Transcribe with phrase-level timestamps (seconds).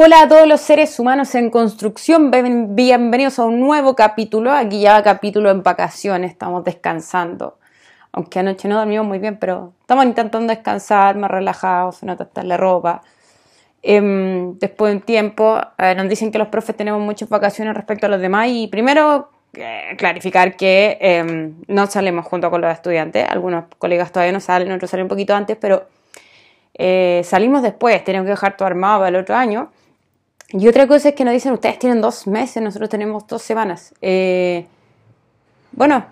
[0.00, 4.52] Hola a todos los seres humanos en construcción, bienvenidos a un nuevo capítulo.
[4.52, 7.58] Aquí ya capítulo en vacaciones, estamos descansando.
[8.12, 12.56] Aunque anoche no dormimos muy bien, pero estamos intentando descansar, más relajados, no tratar la
[12.56, 13.02] ropa.
[13.82, 15.60] Em, después de un tiempo,
[15.96, 19.96] nos dicen que los profes tenemos muchas vacaciones respecto a los demás y primero eh,
[19.98, 23.26] clarificar que em, no salimos junto con los estudiantes.
[23.28, 25.88] Algunos colegas todavía no salen, otros salen un poquito antes, pero
[26.74, 29.72] eh, salimos después, tenemos que dejar todo armado para el otro año.
[30.50, 33.92] Y otra cosa es que nos dicen, ustedes tienen dos meses, nosotros tenemos dos semanas.
[34.00, 34.66] Eh,
[35.72, 36.06] bueno,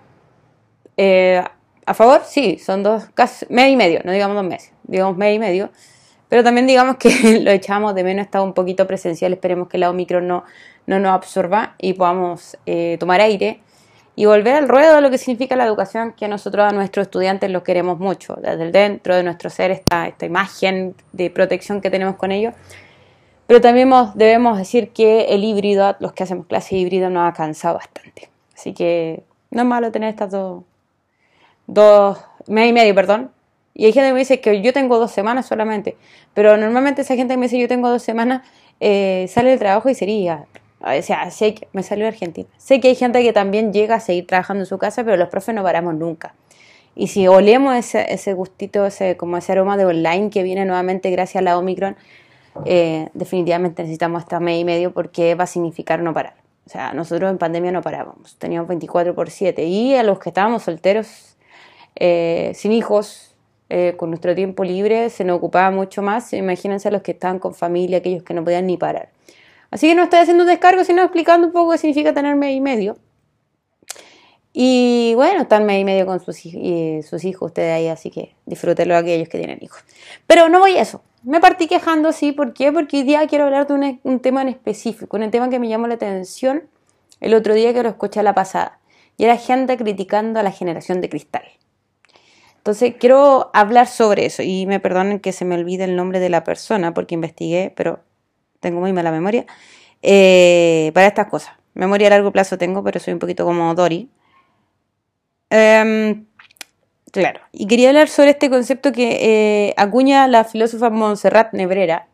[0.95, 1.43] eh,
[1.85, 5.35] a favor, sí, son dos, casi mes y medio, no digamos dos meses, digamos mes
[5.35, 5.71] y medio.
[6.29, 9.89] Pero también digamos que lo echamos de menos, está un poquito presencial, esperemos que la
[9.89, 10.43] Omicron no,
[10.85, 13.61] no nos absorba y podamos eh, tomar aire
[14.15, 17.49] y volver al ruedo de lo que significa la educación, que nosotros a nuestros estudiantes
[17.49, 18.35] los queremos mucho.
[18.35, 22.53] Desde dentro de nuestro ser está esta imagen de protección que tenemos con ellos
[23.47, 27.75] pero también debemos decir que el híbrido, los que hacemos clase híbrida, nos ha cansado
[27.75, 28.29] bastante.
[28.53, 30.63] Así que no es malo tener estas dos,
[31.65, 32.17] dos,
[32.47, 33.31] mes y medio, perdón.
[33.73, 35.95] Y hay gente que me dice que yo tengo dos semanas solamente,
[36.33, 38.41] pero normalmente esa gente que me dice yo tengo dos semanas
[38.79, 40.45] eh, sale del trabajo y sería,
[40.81, 42.49] o sea, sé que me salió Argentina.
[42.57, 45.29] Sé que hay gente que también llega a seguir trabajando en su casa, pero los
[45.29, 46.33] profes no paramos nunca.
[46.95, 51.11] Y si olemos ese, ese gustito, ese, como ese aroma de online que viene nuevamente
[51.11, 51.95] gracias a la Omicron,
[52.65, 56.35] eh, definitivamente necesitamos esta mes y medio porque va a significar no parar.
[56.65, 60.29] O sea, nosotros en pandemia no parábamos, teníamos 24 por 7 y a los que
[60.29, 61.37] estábamos solteros,
[61.95, 63.35] eh, sin hijos,
[63.69, 66.31] eh, con nuestro tiempo libre, se nos ocupaba mucho más.
[66.33, 69.09] Imagínense a los que estaban con familia, aquellos que no podían ni parar.
[69.71, 72.55] Así que no estoy haciendo un descargo, sino explicando un poco qué significa tener mes
[72.55, 72.97] y medio.
[74.59, 76.35] Y bueno, están y medio con sus,
[77.07, 79.83] sus hijos ustedes ahí, así que disfrútenlo aquellos que tienen hijos.
[80.25, 81.03] Pero no voy a eso.
[81.21, 82.71] Me partí quejando, sí, ¿por qué?
[82.71, 85.85] Porque hoy día quiero hablar de un, tema en específico, un tema que me llamó
[85.85, 86.63] la atención
[87.21, 88.79] el otro día que lo escuché a la pasada,
[89.15, 91.43] y era gente criticando a la generación de cristal.
[92.57, 96.29] Entonces quiero hablar sobre eso, y me perdonen que se me olvide el nombre de
[96.29, 97.99] la persona porque investigué, pero
[98.59, 99.45] tengo muy mala memoria,
[100.01, 101.53] eh, para estas cosas.
[101.75, 104.09] Memoria a largo plazo tengo, pero soy un poquito como Dory.
[105.49, 106.27] Em,
[107.11, 112.07] Claro, y quería hablar sobre este concepto que eh, acuña la filósofa Montserrat Nebrera.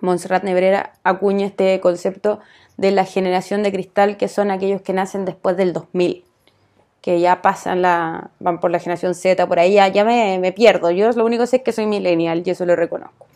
[0.00, 2.40] Montserrat Nebrera acuña este concepto
[2.76, 6.24] de la generación de cristal, que son aquellos que nacen después del 2000,
[7.02, 10.90] que ya pasan la, van por la generación Z, por ahí ya, me, me, pierdo.
[10.90, 13.26] Yo lo único que sé es que soy millennial y eso lo reconozco.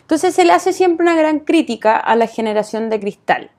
[0.00, 3.50] Entonces le hace siempre una gran crítica a la generación de cristal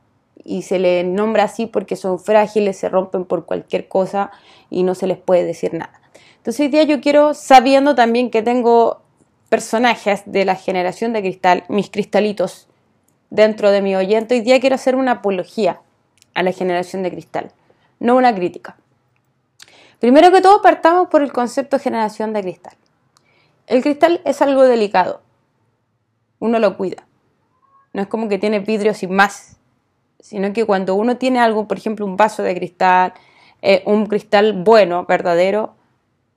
[0.46, 4.32] y se le nombra así porque son frágiles, se rompen por cualquier cosa
[4.70, 6.00] y no se les puede decir nada.
[6.38, 9.02] Entonces hoy día yo quiero, sabiendo también que tengo
[9.50, 12.68] personajes de la generación de cristal, mis cristalitos,
[13.32, 15.82] dentro de mi oyente, hoy día quiero hacer una apología
[16.36, 17.52] a la generación de cristal,
[18.00, 18.78] no una crítica.
[20.00, 22.76] Primero que todo partamos por el concepto generación de cristal.
[23.66, 25.22] El cristal es algo delicado,
[26.38, 27.08] uno lo cuida.
[27.94, 29.58] No es como que tiene vidrio sin más,
[30.26, 33.14] sino que cuando uno tiene algo, por ejemplo, un vaso de cristal,
[33.62, 35.76] eh, un cristal bueno, verdadero,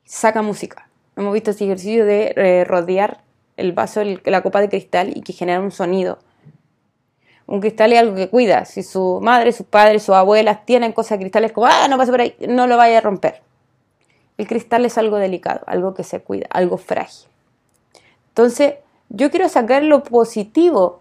[0.05, 0.91] saca música.
[1.17, 3.23] Hemos visto ese ejercicio de eh, rodear
[3.57, 6.19] el vaso, la copa de cristal y que genera un sonido.
[7.47, 8.67] Un cristal es algo que cuida.
[8.67, 12.11] Si su madre, sus padres, sus abuelas tienen cosas de cristales como, ah, no pase
[12.11, 13.41] por ahí, no lo vaya a romper.
[14.37, 17.27] El cristal es algo delicado, algo que se cuida, algo frágil.
[18.29, 18.75] Entonces,
[19.09, 21.01] yo quiero sacar lo positivo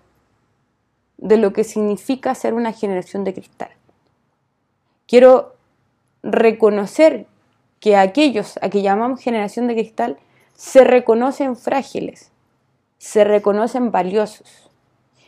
[1.17, 3.71] de lo que significa ser una generación de cristal.
[5.07, 5.55] Quiero
[6.23, 7.27] reconocer
[7.79, 10.17] que aquellos a que llamamos generación de cristal
[10.55, 12.31] se reconocen frágiles,
[12.97, 14.69] se reconocen valiosos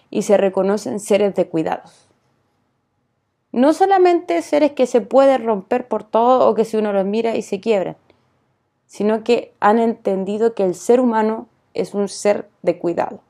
[0.09, 2.07] y se reconocen seres de cuidados.
[3.51, 7.35] No solamente seres que se pueden romper por todo o que si uno los mira
[7.35, 7.97] y se quiebran,
[8.85, 13.21] sino que han entendido que el ser humano es un ser de cuidado.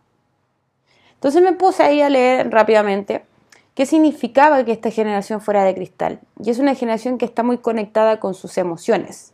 [1.20, 3.26] Entonces me puse ahí a leer rápidamente
[3.76, 6.22] qué significaba que esta generación fuera de cristal.
[6.42, 9.34] Y es una generación que está muy conectada con sus emociones.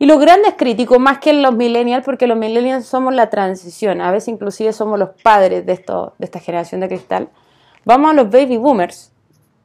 [0.00, 4.10] Y los grandes críticos, más que los millennials, porque los millennials somos la transición, a
[4.10, 7.28] veces inclusive somos los padres de, esto, de esta generación de cristal,
[7.84, 9.12] vamos a los baby boomers,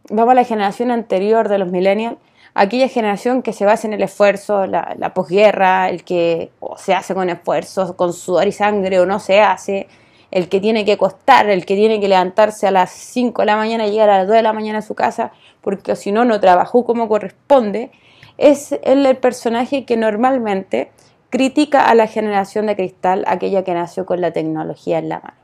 [0.09, 2.18] vamos a la generación anterior de los millennials,
[2.54, 7.13] aquella generación que se basa en el esfuerzo, la, la posguerra, el que se hace
[7.13, 9.89] con esfuerzo, con sudor y sangre o no se hace,
[10.31, 13.57] el que tiene que costar, el que tiene que levantarse a las 5 de la
[13.57, 15.31] mañana y llegar a las 2 de la mañana a su casa,
[15.62, 17.92] porque si no, no trabajó como corresponde,
[18.38, 20.92] es el personaje que normalmente
[21.30, 25.38] critica a la generación de cristal, aquella que nació con la tecnología en la mano.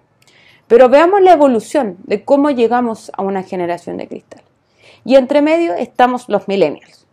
[0.68, 4.42] Pero veamos la evolución de cómo llegamos a una generación de cristal.
[5.06, 7.08] Y entre medio estamos los millennials.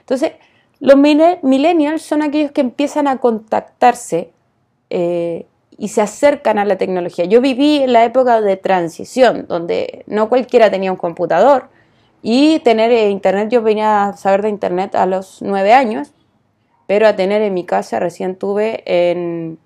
[0.00, 0.32] Entonces,
[0.80, 4.32] los millennials son aquellos que empiezan a contactarse
[4.90, 5.46] eh,
[5.78, 7.24] y se acercan a la tecnología.
[7.24, 11.68] Yo viví en la época de transición, donde no cualquiera tenía un computador
[12.20, 16.12] y tener eh, internet, yo venía a saber de internet a los nueve años,
[16.88, 19.58] pero a tener en mi casa recién tuve en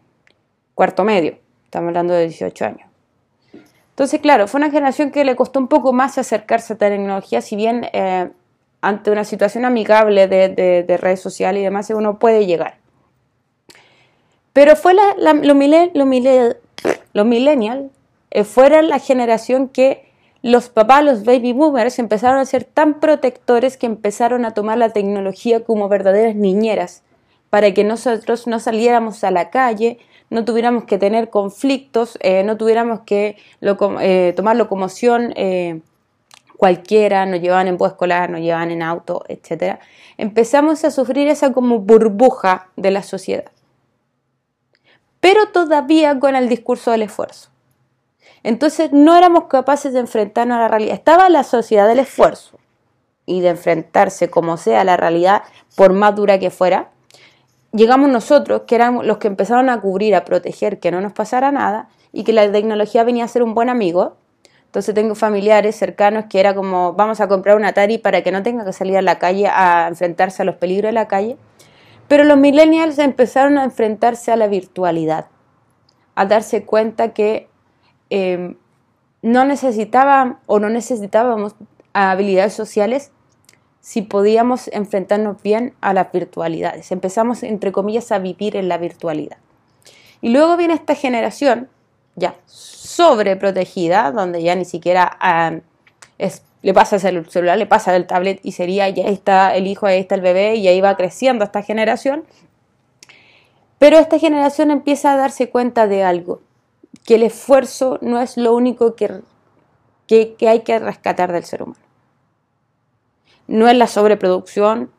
[0.74, 2.88] cuarto medio, estamos hablando de 18 años.
[3.90, 7.56] Entonces, claro, fue una generación que le costó un poco más acercarse a tecnología, si
[7.56, 8.30] bien eh,
[8.80, 12.81] ante una situación amigable de, redes sociales y demás uno puede llegar.
[14.52, 15.56] Pero fue la, los,
[17.26, 17.90] millennials
[18.30, 20.10] eh, fueron la generación que
[20.42, 24.90] los papás, los baby boomers, empezaron a ser tan protectores que empezaron a tomar la
[24.90, 27.02] tecnología como verdaderas niñeras,
[27.48, 29.98] para que nosotros no saliéramos a la calle,
[30.30, 35.32] no tuviéramos que tener conflictos, eh, no tuviéramos que eh, tomar locomoción
[36.56, 39.78] cualquiera, nos llevaban en bus escolar, nos llevaban en auto, etc.
[40.16, 43.50] Empezamos a sufrir esa como burbuja de la sociedad.
[45.22, 47.48] Pero todavía con el discurso del esfuerzo.
[48.42, 50.94] Entonces no éramos capaces de enfrentarnos a la realidad.
[50.94, 52.58] Estaba la sociedad del esfuerzo
[53.24, 55.44] y de enfrentarse como sea a la realidad,
[55.76, 56.90] por más dura que fuera.
[57.70, 61.52] Llegamos nosotros, que éramos los que empezaron a cubrir, a proteger, que no nos pasara
[61.52, 64.16] nada y que la tecnología venía a ser un buen amigo.
[64.64, 68.42] Entonces tengo familiares cercanos que era como, vamos a comprar un Atari para que no
[68.42, 71.36] tenga que salir a la calle a enfrentarse a los peligros de la calle.
[72.12, 75.28] Pero los millennials empezaron a enfrentarse a la virtualidad,
[76.14, 77.48] a darse cuenta que
[78.14, 78.56] Em,
[79.22, 81.54] no necesitaba o no necesitábamos
[81.94, 83.10] habilidades sociales
[83.80, 86.92] si podíamos enfrentarnos bien a las virtualidades.
[86.92, 89.38] Empezamos, entre comillas, a vivir en la virtualidad.
[90.20, 91.70] Y luego viene esta generación
[92.14, 95.16] ya sobreprotegida, donde ya ni siquiera
[96.62, 99.98] le pasa el celular, le pasa el tablet y sería, ya está el hijo, ahí
[99.98, 102.24] está el bebé y ahí va creciendo esta generación.
[103.78, 106.40] Pero esta generación empieza a darse cuenta de algo,
[107.04, 109.22] que el esfuerzo no es lo único que,
[110.06, 111.80] que, hay que rescatar del ser humano.
[113.48, 114.92] No es la sobreproducción,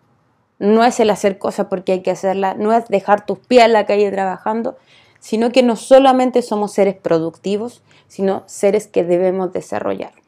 [0.60, 3.72] no es el hacer cosas porque hay que hacerlas, no es dejar tus pies en
[3.72, 4.78] la calle trabajando,
[5.20, 10.23] sino que no solamente somos seres productivos, sino seres que debemos desarrollarnos,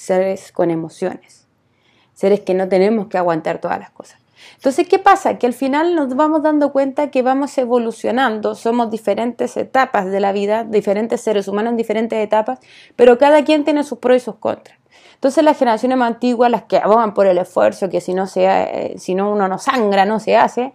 [0.00, 1.46] seres con emociones,
[2.14, 4.18] seres que no tenemos que aguantar todas las cosas.
[4.54, 5.38] Entonces, ¿qué pasa?
[5.38, 10.32] Que al final nos vamos dando cuenta que vamos evolucionando, somos diferentes etapas de la
[10.32, 12.58] vida, diferentes seres humanos en diferentes etapas,
[12.96, 14.78] pero cada quien tiene sus pros y sus contras.
[15.14, 18.64] Entonces las generaciones más antiguas, las que abogan por el esfuerzo, que si no, sea,
[18.64, 20.72] eh, si no uno no sangra, no se hace,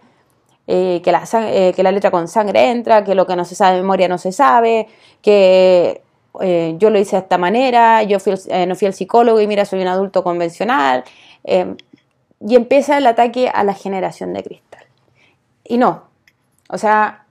[0.68, 3.56] eh, que, la, eh, que la letra con sangre entra, que lo que no se
[3.56, 4.86] sabe de memoria no se sabe,
[5.20, 6.02] que
[6.40, 8.34] yo lo hice de esta manera, yo fui,
[8.66, 11.04] no fui al psicólogo y mira, soy un adulto convencional
[11.44, 14.84] y empieza el ataque a la generación de cristal.
[15.64, 16.04] Y no,
[16.68, 17.24] o sea,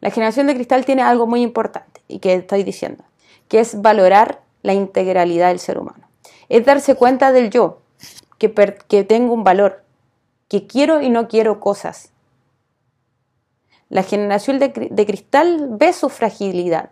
[0.00, 3.04] la generación de cristal tiene algo muy importante y que estoy diciendo,
[3.48, 6.08] que es valorar la integralidad del ser humano.
[6.48, 7.80] Es darse cuenta del yo,
[8.38, 8.52] que,
[8.88, 9.84] que tengo un valor,
[10.48, 12.12] que quiero y no quiero cosas.
[13.88, 16.90] La generación de, cristal ve su fragilidad.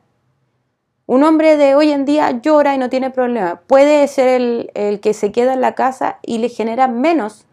[1.10, 3.62] Un hombre de hoy en día llora y no tiene problema.
[3.66, 7.46] Puede ser el, el que se queda en la casa y le genera menos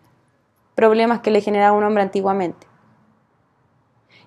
[0.76, 2.68] problemas que le generaba un hombre antiguamente.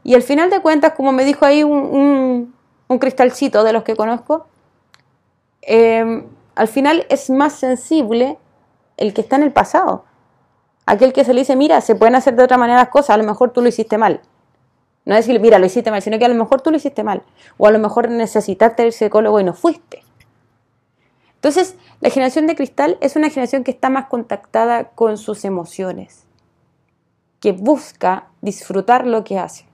[0.02, 2.52] Y al final de cuentas, como me dijo ahí un,
[2.98, 4.48] cristalcito de los que conozco,
[5.62, 6.26] em,
[6.56, 8.36] al final es más sensible
[8.96, 10.06] el que está en el pasado.
[10.86, 13.16] Aquel que se le dice, mira, se pueden hacer de otra manera las cosas, a
[13.16, 14.22] lo mejor tú lo hiciste mal.
[15.04, 17.22] No decirle, mira, lo hiciste mal, sino que a lo mejor tú lo hiciste mal.
[17.56, 20.02] O a lo mejor necesitaste el psicólogo y no fuiste.
[21.34, 26.26] Entonces, la generación de cristal es una generación que está más contactada con sus emociones
[27.40, 29.64] que busca disfrutar lo que hace,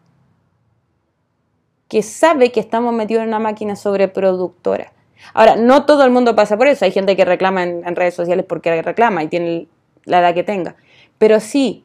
[1.89, 4.93] que sabe que estamos metidos en una máquina sobreproductora.
[5.35, 8.47] Ahora, no todo el mundo pasa por eso, hay gente que reclama en, redes sociales
[8.49, 9.67] porque reclama y tiene
[10.05, 10.77] la edad que tenga,
[11.19, 11.85] pero sí,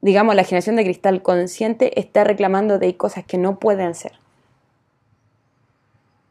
[0.00, 4.12] digamos, la generación de cristal consciente está reclamando de cosas que no pueden ser.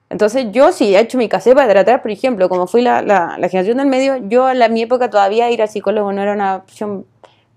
[0.10, 3.36] Entonces yo sí he hecho mi casé para tratar, por ejemplo, como fui la, la,
[3.50, 7.06] generación del medio, yo en mi época todavía ir al psicólogo no era una opción,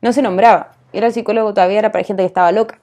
[0.02, 2.78] no se nombraba ir al psicólogo todavía era para gente que estaba loca.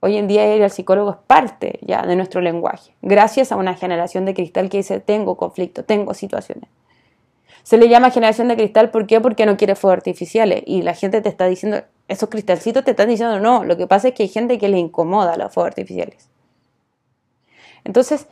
[0.00, 3.74] Hoy en día ir al psicólogo es parte ya de nuestro lenguaje, gracias a una
[3.74, 6.68] generación de cristal que dice tengo conflicto, tengo situaciones.
[7.64, 9.22] Se le llama generación de cristal, ¿por qué?
[9.22, 10.62] Porque no quiere fuegos artificiales.
[10.66, 13.64] Y la gente te está diciendo, esos cristalcitos te están diciendo no.
[13.64, 16.28] Lo que pasa es que hay gente que le incomoda los fuegos artificiales.
[17.84, 18.26] Entonces,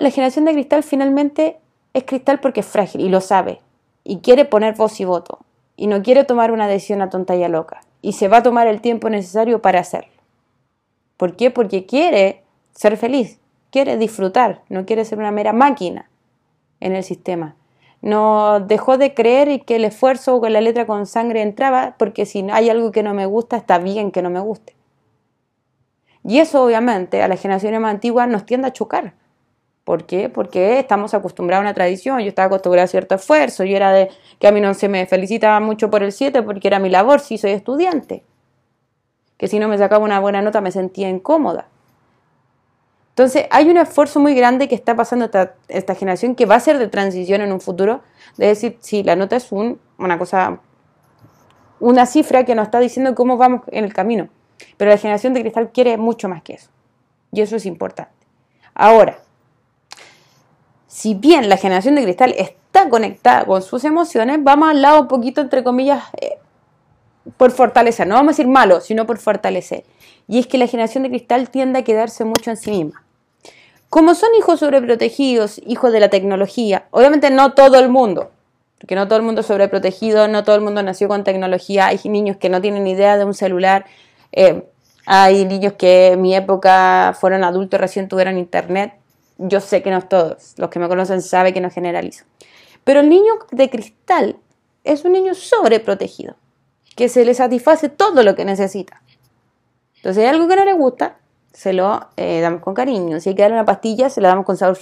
[0.00, 1.58] la generación de cristal finalmente
[1.94, 3.60] es cristal porque es frágil y lo sabe.
[4.02, 5.38] Y quiere poner voz y voto.
[5.76, 7.80] Y no quiere tomar una decisión a tonta y a loca.
[8.02, 10.10] Y se va a tomar el tiempo necesario para hacerlo.
[11.16, 11.52] ¿Por qué?
[11.52, 13.38] Porque quiere ser feliz.
[13.70, 14.62] Quiere disfrutar.
[14.68, 16.10] No quiere ser una mera máquina
[16.80, 17.54] en el sistema.
[18.02, 22.24] No dejó de creer que el esfuerzo o que la letra con sangre entraba porque
[22.26, 24.74] si hay algo que no me gusta, está bien que no me guste.
[26.24, 29.14] Y eso obviamente a las generaciones más antiguas nos tiende a chocar.
[29.84, 30.28] ¿Por qué?
[30.28, 32.20] Porque estamos acostumbrados a una tradición.
[32.20, 33.64] Yo estaba acostumbrada a cierto esfuerzo.
[33.64, 36.68] Yo era de que a mí no se me felicitaba mucho por el 7 porque
[36.68, 38.22] era mi labor, si soy estudiante.
[39.36, 41.69] Que si no me sacaba una buena nota me sentía incómoda.
[43.20, 45.28] Entonces, hay un esfuerzo muy grande que está pasando
[45.68, 48.00] esta, generación que va a ser de transición en un futuro.
[48.38, 50.60] De decir, si la nota es un, una cosa,
[51.80, 54.30] una cifra que nos está diciendo cómo vamos en el camino.
[54.78, 56.70] Pero la generación de cristal quiere mucho más que eso.
[57.30, 58.26] Y eso es importante.
[58.72, 59.18] Ahora,
[60.86, 65.08] si bien la generación de cristal está conectada con sus emociones, vamos al lado un
[65.08, 66.38] poquito, entre comillas, eh,
[67.36, 68.06] por fortalecer.
[68.06, 69.84] No vamos a decir malo, sino por fortalecer.
[70.26, 73.04] Y es que la generación de cristal tiende a quedarse mucho en sí misma.
[73.90, 78.30] Como son hijos sobreprotegidos, hijos de la tecnología, obviamente no todo el mundo,
[78.78, 81.98] porque no todo el mundo es sobreprotegido, no todo el mundo nació con tecnología, hay
[82.04, 83.86] niños que no tienen idea de un celular,
[84.30, 84.64] eh,
[85.06, 88.94] hay niños que en mi época fueron adultos, recién tuvieron internet.
[89.38, 92.24] Yo sé que no todos, los que me conocen saben que no generalizo.
[92.84, 94.36] Pero el niño de cristal
[94.84, 96.36] es un niño sobreprotegido,
[96.94, 99.02] que se le satisface todo lo que necesita.
[99.96, 101.18] Entonces, hay algo que no le gusta,
[101.52, 103.20] se lo eh, damos con cariño.
[103.20, 104.78] Si hay que darle una pastilla, se la damos con sabor.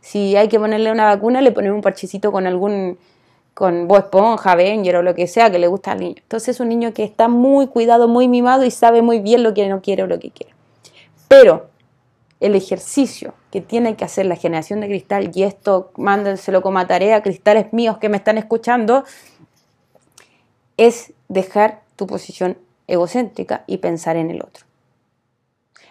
[0.00, 2.98] Si hay que ponerle una vacuna, le ponemos un parchecito con algún
[3.54, 6.16] con Bob Esponja, Avenger o lo que sea que le gusta al niño.
[6.18, 9.54] Entonces es un niño que está muy cuidado, muy mimado y sabe muy bien lo
[9.54, 10.52] que no quiere o lo que quiere.
[11.26, 11.68] Pero
[12.40, 17.22] el ejercicio que tiene que hacer la generación de cristal, y esto mándenselo como tarea,
[17.22, 19.04] cristales míos que me están escuchando,
[20.76, 24.65] es dejar tu posición egocéntrica y pensar en el otro.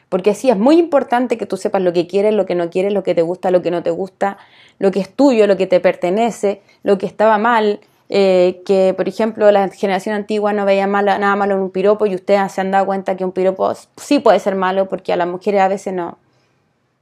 [0.10, 2.94] Porque sí, es muy importante que tú sepas lo que quieres, lo que no quieres,
[2.94, 4.38] lo que te gusta, lo que no te gusta,
[4.80, 9.08] lo que es tuyo, lo que te pertenece, lo que estaba mal, eh, que por
[9.10, 12.70] ejemplo la generación antigua no veía nada malo en un piropo y ustedes se han
[12.70, 15.94] dado cuenta que un piropo sí puede ser malo porque a las mujeres a veces
[15.94, 16.18] no.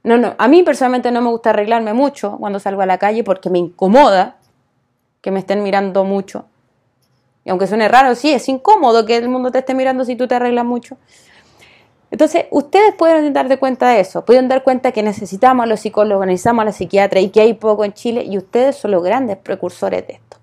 [0.04, 3.24] No, no, a mí personalmente no me gusta arreglarme mucho cuando salgo a la calle
[3.24, 4.38] porque me incomoda
[5.22, 6.46] que me estén mirando mucho.
[7.46, 10.28] Y aunque suene raro, sí, es incómodo que el mundo te esté mirando si tú
[10.28, 10.98] te arreglas mucho.
[12.14, 16.28] Entonces, ustedes pueden dar cuenta de eso, pueden dar cuenta que necesitamos a los psicólogos,
[16.28, 19.38] necesitamos a la psiquiatra y que hay poco en Chile y ustedes son los grandes
[19.38, 20.38] precursores de esto.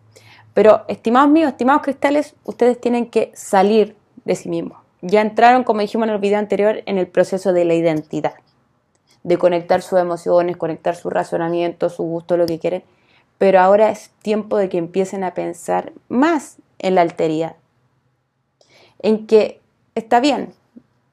[0.52, 4.78] Pero, estimados míos, estimados cristales, ustedes tienen que salir de sí mismos.
[5.00, 8.34] Ya entraron, como dijimos en el video anterior, en el proceso de la identidad,
[9.22, 12.82] de conectar sus emociones, conectar su razonamiento, su gusto, lo que quieren.
[13.38, 17.54] Pero ahora es tiempo de que empiecen a pensar más en la alteridad,
[18.98, 19.60] en que
[19.94, 20.52] está bien,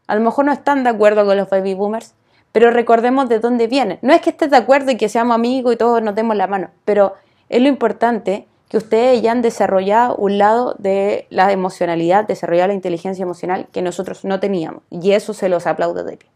[0.08, 2.14] a lo mejor no están de acuerdo con los baby boomers,
[2.52, 4.00] pero recordemos de dónde vienen.
[4.02, 6.48] No es que estés de acuerdo y que seamos amigos y todos nos demos la
[6.48, 7.14] mano, pero
[7.50, 12.74] es lo importante que ustedes ya han desarrollado un lado de la emocionalidad, desarrollado la
[12.74, 14.84] inteligencia emocional que nosotros no teníamos.
[14.90, 16.30] Y eso se los aplaudo de pie.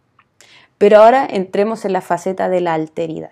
[0.77, 3.31] Pero ahora entremos en la faceta de la alteridad,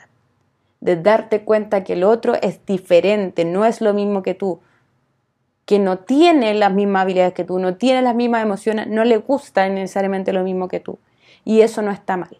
[0.82, 4.60] de darte cuenta que el otro es diferente, no es lo mismo que tú,
[5.70, 9.18] que no tiene las mismas habilidades que tú, no tiene las mismas emociones, no le
[9.18, 10.98] gusta necesariamente lo mismo que tú.
[11.46, 12.40] Y eso no está mal.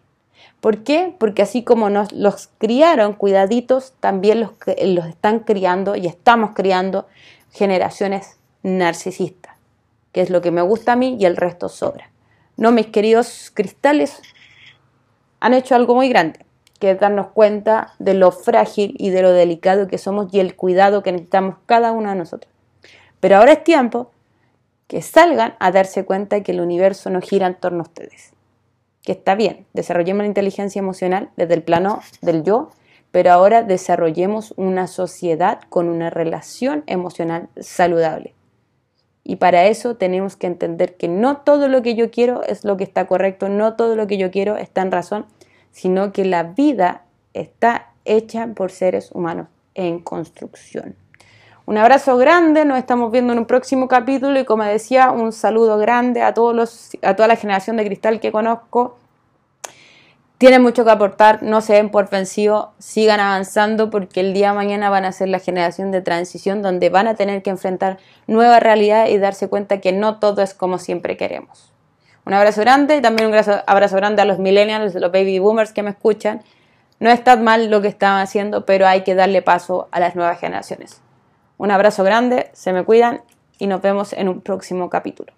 [0.60, 1.14] ¿Por qué?
[1.16, 4.50] Porque así como nos los criaron cuidaditos, también los,
[4.84, 7.06] los están criando y estamos criando
[7.52, 9.54] generaciones narcisistas,
[10.10, 12.10] que es lo que me gusta a mí y el resto sobra.
[12.56, 14.20] No, mis queridos cristales
[15.38, 16.44] han hecho algo muy grande,
[16.80, 20.56] que es darnos cuenta de lo frágil y de lo delicado que somos y el
[20.56, 22.52] cuidado que necesitamos cada uno de nosotros.
[23.20, 24.10] Pero ahora es tiempo
[24.86, 28.32] que salgan a darse cuenta que el universo no gira en torno a ustedes.
[29.02, 32.70] Que está bien, desarrollemos la inteligencia emocional desde el plano del yo,
[33.12, 38.34] pero ahora desarrollemos una sociedad con una relación emocional saludable.
[39.22, 42.76] Y para eso tenemos que entender que no todo lo que yo quiero es lo
[42.76, 45.26] que está correcto, no todo lo que yo quiero está en razón,
[45.70, 50.96] sino que la vida está hecha por seres humanos en construcción.
[51.66, 55.78] Un abrazo grande, nos estamos viendo en un próximo capítulo y como decía, un saludo
[55.78, 58.98] grande a, todos los, a toda la generación de cristal que conozco.
[60.38, 64.54] Tienen mucho que aportar, no se den por vencidos, sigan avanzando porque el día de
[64.54, 68.58] mañana van a ser la generación de transición donde van a tener que enfrentar nueva
[68.58, 71.72] realidad y darse cuenta que no todo es como siempre queremos.
[72.24, 73.34] Un abrazo grande y también un
[73.66, 76.42] abrazo grande a los millennials, los baby boomers que me escuchan.
[77.00, 80.40] No está mal lo que están haciendo, pero hay que darle paso a las nuevas
[80.40, 81.02] generaciones.
[81.60, 83.20] Un abrazo grande, se me cuidan
[83.58, 85.34] y nos vemos en un próximo capítulo.